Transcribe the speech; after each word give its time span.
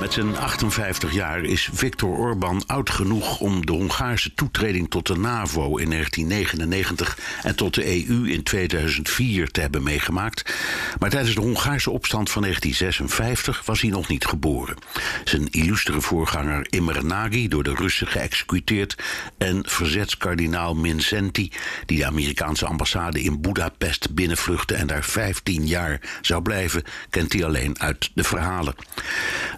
Met 0.00 0.12
zijn 0.12 0.36
58 0.36 1.12
jaar 1.12 1.42
is 1.44 1.68
Viktor 1.72 2.16
Orbán 2.16 2.62
oud 2.66 2.90
genoeg 2.90 3.40
om 3.40 3.66
de 3.66 3.72
Hongaarse 3.72 4.34
toetreding 4.34 4.90
tot 4.90 5.06
de 5.06 5.16
NAVO 5.16 5.76
in 5.76 5.90
1999 5.90 7.18
en 7.42 7.56
tot 7.56 7.74
de 7.74 8.06
EU 8.08 8.30
in 8.30 8.42
2004 8.42 9.50
te 9.50 9.60
hebben 9.60 9.82
meegemaakt. 9.82 10.54
Maar 10.98 11.10
tijdens 11.10 11.34
de 11.34 11.40
Hongaarse 11.40 11.90
opstand 11.90 12.30
van 12.30 12.42
1956 12.42 13.64
was 13.64 13.80
hij 13.80 13.90
nog 13.90 14.08
niet 14.08 14.26
geboren. 14.26 14.76
Zijn 15.24 15.50
illustere 15.50 16.00
voorganger 16.00 16.66
Imre 16.70 17.02
Nagy, 17.02 17.48
door 17.48 17.62
de 17.62 17.74
Russen 17.74 18.06
geëxecuteerd, 18.06 18.96
en 19.38 19.62
verzetskardinaal 19.66 20.74
Mindszenty, 20.74 21.50
die 21.86 21.98
de 21.98 22.06
Amerikaanse 22.06 22.66
ambassade 22.66 23.22
in 23.22 23.40
Budapest 23.40 24.14
binnenvluchtte 24.14 24.74
en 24.74 24.86
daar 24.86 25.04
15 25.04 25.66
jaar 25.66 26.00
zou 26.20 26.42
blijven, 26.42 26.82
kent 27.10 27.32
hij 27.32 27.44
alleen 27.44 27.80
uit 27.80 28.10
de 28.14 28.24
verhalen. 28.24 28.74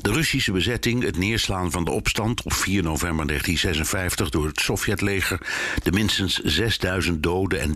De 0.00 0.12
Russische 0.32 0.58
bezetting, 0.58 1.02
het 1.02 1.18
neerslaan 1.18 1.70
van 1.70 1.84
de 1.84 1.90
opstand 1.90 2.42
op 2.42 2.52
4 2.52 2.82
november 2.82 3.26
1956 3.26 4.30
door 4.30 4.46
het 4.46 4.60
Sovjetleger, 4.60 5.40
de 5.82 5.92
minstens 5.92 6.38
6000 6.38 7.22
doden 7.22 7.60
en 7.60 7.74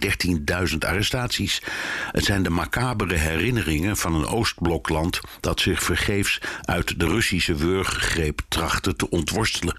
13.000 0.72 0.78
arrestaties. 0.78 1.62
Het 2.10 2.24
zijn 2.24 2.42
de 2.42 2.50
macabere 2.50 3.14
herinneringen 3.14 3.96
van 3.96 4.14
een 4.14 4.26
Oostblokland 4.26 5.20
dat 5.40 5.60
zich 5.60 5.82
vergeefs 5.82 6.40
uit 6.62 7.00
de 7.00 7.06
Russische 7.06 7.54
wurggreep 7.54 8.40
trachtte 8.48 8.96
te 8.96 9.10
ontworstelen. 9.10 9.76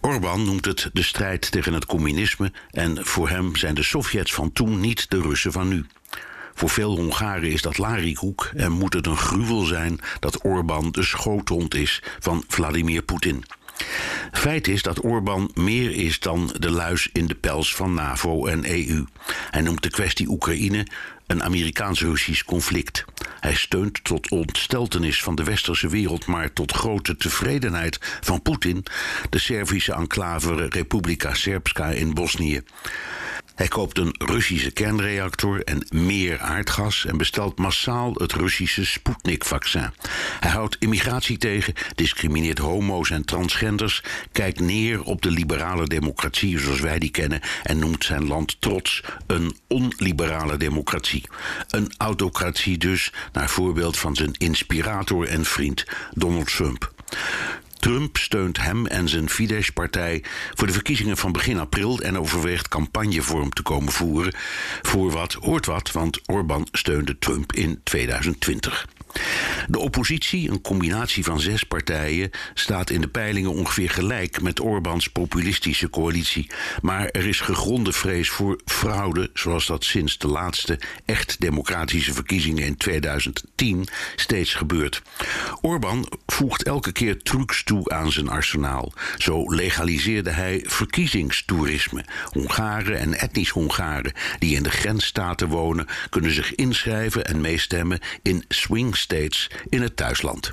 Orbán 0.00 0.44
noemt 0.44 0.64
het 0.64 0.90
de 0.92 1.02
strijd 1.02 1.50
tegen 1.50 1.72
het 1.72 1.86
communisme 1.86 2.52
en 2.70 3.06
voor 3.06 3.28
hem 3.28 3.56
zijn 3.56 3.74
de 3.74 3.82
Sovjets 3.82 4.34
van 4.34 4.52
toen 4.52 4.80
niet 4.80 5.10
de 5.10 5.20
Russen 5.20 5.52
van 5.52 5.68
nu. 5.68 5.86
Voor 6.62 6.70
veel 6.70 6.96
Hongaren 6.96 7.50
is 7.50 7.62
dat 7.62 7.78
larikoek 7.78 8.50
en 8.54 8.72
moet 8.72 8.94
het 8.94 9.06
een 9.06 9.16
gruwel 9.16 9.64
zijn 9.64 10.00
dat 10.20 10.44
Orbán 10.44 10.90
de 10.90 11.02
schoothond 11.02 11.74
is 11.74 12.02
van 12.18 12.44
Vladimir 12.48 13.02
Poetin. 13.02 13.44
Feit 14.32 14.68
is 14.68 14.82
dat 14.82 15.04
Orbán 15.04 15.50
meer 15.54 15.90
is 15.90 16.20
dan 16.20 16.54
de 16.58 16.70
luis 16.70 17.08
in 17.12 17.26
de 17.26 17.34
pels 17.34 17.74
van 17.74 17.94
NAVO 17.94 18.46
en 18.46 18.70
EU. 18.70 19.04
Hij 19.50 19.60
noemt 19.60 19.82
de 19.82 19.90
kwestie 19.90 20.28
Oekraïne 20.28 20.86
een 21.26 21.42
Amerikaans-Russisch 21.42 22.44
conflict. 22.44 23.04
Hij 23.40 23.54
steunt 23.54 24.04
tot 24.04 24.30
ontsteltenis 24.30 25.22
van 25.22 25.34
de 25.34 25.44
westerse 25.44 25.88
wereld, 25.88 26.26
maar 26.26 26.52
tot 26.52 26.72
grote 26.72 27.16
tevredenheid 27.16 27.98
van 28.20 28.42
Poetin 28.42 28.84
de 29.30 29.38
Servische 29.38 29.92
enclave 29.92 30.68
Republika 30.68 31.34
Srpska 31.34 31.90
in 31.90 32.14
Bosnië. 32.14 32.62
Hij 33.62 33.70
koopt 33.70 33.98
een 33.98 34.14
Russische 34.18 34.70
kernreactor 34.70 35.64
en 35.64 35.86
meer 35.90 36.40
aardgas 36.40 37.06
en 37.06 37.16
bestelt 37.16 37.58
massaal 37.58 38.12
het 38.14 38.32
Russische 38.32 38.84
Sputnik-vaccin. 38.84 39.90
Hij 40.40 40.50
houdt 40.50 40.76
immigratie 40.78 41.38
tegen, 41.38 41.74
discrimineert 41.94 42.58
homo's 42.58 43.10
en 43.10 43.24
transgenders, 43.24 44.02
kijkt 44.32 44.60
neer 44.60 45.02
op 45.02 45.22
de 45.22 45.30
liberale 45.30 45.86
democratie 45.86 46.58
zoals 46.58 46.80
wij 46.80 46.98
die 46.98 47.10
kennen 47.10 47.40
en 47.62 47.78
noemt 47.78 48.04
zijn 48.04 48.26
land 48.26 48.60
trots 48.60 49.02
een 49.26 49.56
onliberale 49.68 50.56
democratie. 50.56 51.24
Een 51.68 51.92
autocratie 51.96 52.78
dus, 52.78 53.12
naar 53.32 53.48
voorbeeld 53.48 53.98
van 53.98 54.14
zijn 54.14 54.32
inspirator 54.32 55.28
en 55.28 55.44
vriend 55.44 55.84
Donald 56.14 56.46
Trump. 56.56 56.92
Trump 57.82 58.16
steunt 58.16 58.60
hem 58.60 58.86
en 58.86 59.08
zijn 59.08 59.28
Fidesz-partij 59.28 60.24
voor 60.54 60.66
de 60.66 60.72
verkiezingen 60.72 61.16
van 61.16 61.32
begin 61.32 61.58
april 61.58 62.00
en 62.00 62.18
overweegt 62.18 62.68
campagnevorm 62.68 63.50
te 63.50 63.62
komen 63.62 63.92
voeren. 63.92 64.34
Voor 64.82 65.10
wat 65.10 65.32
hoort 65.32 65.66
wat, 65.66 65.92
want 65.92 66.20
Orbán 66.26 66.66
steunde 66.72 67.18
Trump 67.18 67.52
in 67.52 67.80
2020. 67.82 68.86
De 69.68 69.78
oppositie, 69.78 70.50
een 70.50 70.60
combinatie 70.60 71.24
van 71.24 71.40
zes 71.40 71.64
partijen, 71.64 72.30
staat 72.54 72.90
in 72.90 73.00
de 73.00 73.08
peilingen 73.08 73.50
ongeveer 73.50 73.90
gelijk 73.90 74.40
met 74.40 74.60
Orbáns 74.60 75.12
populistische 75.12 75.90
coalitie. 75.90 76.50
Maar 76.80 77.06
er 77.06 77.26
is 77.26 77.40
gegronde 77.40 77.92
vrees 77.92 78.30
voor 78.30 78.60
fraude, 78.64 79.30
zoals 79.34 79.66
dat 79.66 79.84
sinds 79.84 80.18
de 80.18 80.28
laatste 80.28 80.78
echt 81.04 81.40
democratische 81.40 82.12
verkiezingen 82.12 82.64
in 82.64 82.76
2010 82.76 83.88
steeds 84.16 84.54
gebeurt. 84.54 85.02
Orbán 85.60 86.06
voegt 86.26 86.62
elke 86.62 86.92
keer 86.92 87.22
trucs 87.22 87.64
toe 87.64 87.90
aan 87.90 88.12
zijn 88.12 88.28
arsenaal. 88.28 88.92
Zo 89.16 89.54
legaliseerde 89.54 90.30
hij 90.30 90.64
verkiezingstoerisme. 90.66 92.04
Hongaren 92.30 92.98
en 92.98 93.14
etnisch 93.14 93.50
Hongaren 93.50 94.12
die 94.38 94.56
in 94.56 94.62
de 94.62 94.70
grensstaten 94.70 95.48
wonen, 95.48 95.86
kunnen 96.10 96.34
zich 96.34 96.54
inschrijven 96.54 97.26
en 97.26 97.40
meestemmen 97.40 98.00
in 98.22 98.44
swing 98.48 98.96
states 99.02 99.50
in 99.68 99.82
het 99.82 99.96
thuisland. 99.96 100.52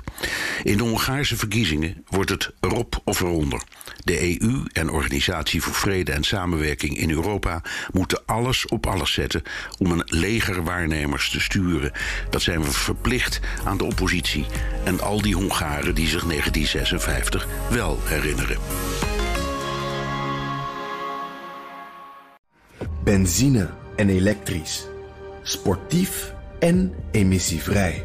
In 0.62 0.76
de 0.76 0.82
Hongaarse 0.82 1.36
verkiezingen 1.36 2.04
wordt 2.08 2.30
het 2.30 2.50
erop 2.60 3.00
of 3.04 3.20
eronder. 3.20 3.62
De 4.04 4.40
EU 4.40 4.64
en 4.72 4.90
Organisatie 4.90 5.62
voor 5.62 5.74
Vrede 5.74 6.12
en 6.12 6.24
Samenwerking 6.24 6.98
in 6.98 7.10
Europa 7.10 7.62
moeten 7.92 8.22
alles 8.26 8.66
op 8.66 8.86
alles 8.86 9.12
zetten 9.12 9.42
om 9.78 9.90
een 9.90 10.02
leger 10.04 10.64
waarnemers 10.64 11.30
te 11.30 11.40
sturen. 11.40 11.92
Dat 12.30 12.42
zijn 12.42 12.62
we 12.62 12.70
verplicht 12.70 13.40
aan 13.64 13.78
de 13.78 13.84
oppositie 13.84 14.46
en 14.84 15.00
al 15.00 15.22
die 15.22 15.34
Hongaren 15.34 15.94
die 15.94 16.08
zich 16.08 16.24
1956 16.24 17.46
wel 17.70 17.98
herinneren. 18.04 18.58
Benzine 23.04 23.70
en 23.96 24.08
elektrisch. 24.08 24.86
Sportief 25.42 26.34
en 26.58 26.94
emissievrij. 27.10 28.04